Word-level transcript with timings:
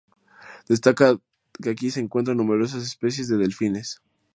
Destaca 0.67 1.13
que 1.61 1.69
aquí 1.69 1.91
se 1.91 1.99
encuentren 1.99 2.35
numerosas 2.35 2.81
especies 2.81 3.27
de 3.27 3.37
delfines. 3.37 4.01